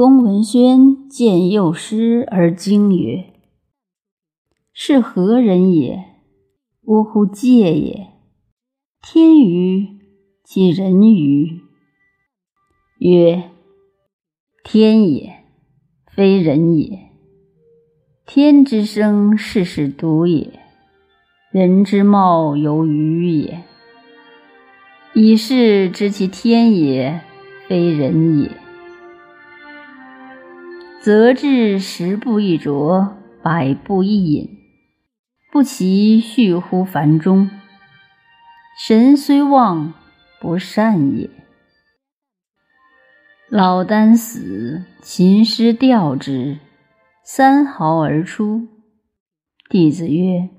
[0.00, 3.34] 公文轩见幼师而惊曰
[4.72, 6.02] ：“是何人也？
[6.86, 7.26] 呜呼！
[7.26, 8.08] 介也！
[9.02, 9.86] 天于
[10.42, 11.60] 其人于？”
[12.98, 13.50] 曰
[14.64, 15.34] ：“天也，
[16.10, 17.10] 非人也。
[18.24, 20.60] 天之生，世事独也；
[21.52, 23.64] 人之貌，犹愚也。
[25.12, 27.20] 以是知其天也，
[27.68, 28.50] 非人也。”
[31.02, 34.58] 则至十步一啄，百步一饮，
[35.50, 37.48] 不其续乎凡中。
[38.78, 39.94] 神虽旺，
[40.42, 41.30] 不善也。
[43.48, 46.58] 老聃死，秦师吊之，
[47.24, 48.68] 三毫而出。
[49.70, 50.50] 弟子曰：“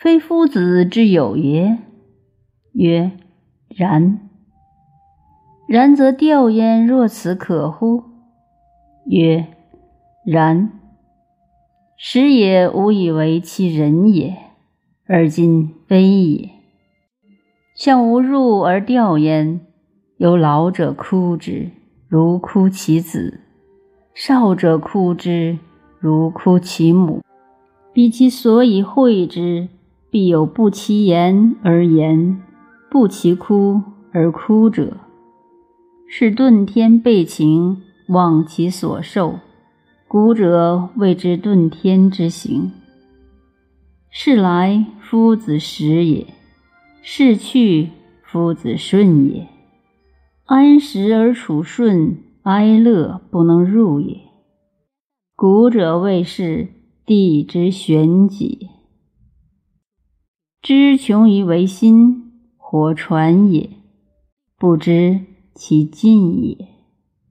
[0.00, 1.78] 非夫子之有也。”
[2.74, 3.10] 曰
[3.74, 4.20] ：“然。
[5.66, 8.04] 然则吊焉若此可乎？”
[9.06, 9.46] 曰：
[10.24, 10.70] 然。
[11.96, 14.36] 时也吾以为其人也，
[15.06, 16.50] 而今非也。
[17.74, 19.60] 向吾入而吊焉，
[20.18, 21.70] 有老者哭之，
[22.08, 23.38] 如哭其子；
[24.14, 25.58] 少者哭之，
[25.98, 27.22] 如哭其母。
[27.92, 29.68] 彼其所以会之，
[30.10, 32.42] 必有不其言而言，
[32.90, 33.80] 不其哭
[34.12, 34.98] 而哭者，
[36.06, 37.80] 是遁天背情。
[38.08, 39.40] 忘其所受，
[40.06, 42.70] 古者谓之遁天之行。
[44.08, 46.26] 是来夫子时也，
[47.02, 47.90] 是去
[48.22, 49.48] 夫子顺也。
[50.44, 54.20] 安时而处顺，哀乐不能入也。
[55.34, 56.68] 古者谓是
[57.04, 58.68] 地之玄己。
[60.62, 63.70] 知穷于唯心，火传也；
[64.56, 65.20] 不知
[65.54, 66.75] 其尽也。